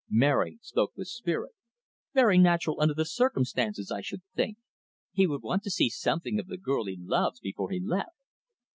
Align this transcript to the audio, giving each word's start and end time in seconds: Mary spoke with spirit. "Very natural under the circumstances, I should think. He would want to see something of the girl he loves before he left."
Mary 0.09 0.57
spoke 0.63 0.93
with 0.95 1.07
spirit. 1.07 1.51
"Very 2.15 2.39
natural 2.39 2.81
under 2.81 2.95
the 2.95 3.05
circumstances, 3.05 3.91
I 3.91 4.01
should 4.01 4.23
think. 4.35 4.57
He 5.11 5.27
would 5.27 5.43
want 5.43 5.61
to 5.65 5.69
see 5.69 5.89
something 5.89 6.39
of 6.39 6.47
the 6.47 6.57
girl 6.57 6.85
he 6.85 6.97
loves 6.99 7.39
before 7.39 7.69
he 7.69 7.79
left." 7.79 8.09